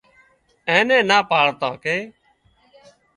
[0.69, 1.97] اين نين نا پاڙتان ڪي